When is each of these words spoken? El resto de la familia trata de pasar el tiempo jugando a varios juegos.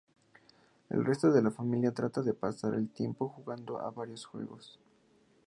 El 0.89 1.05
resto 1.05 1.31
de 1.31 1.43
la 1.43 1.51
familia 1.51 1.93
trata 1.93 2.23
de 2.23 2.33
pasar 2.33 2.73
el 2.73 2.89
tiempo 2.89 3.29
jugando 3.29 3.79
a 3.79 3.91
varios 3.91 4.25
juegos. 4.25 4.79